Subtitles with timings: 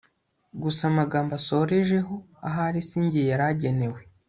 [0.61, 2.15] Gusa amagambo usorejeho
[2.47, 3.99] ahari sinjye yari agenewe